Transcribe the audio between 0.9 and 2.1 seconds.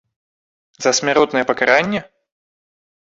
смяротнае пакаранне?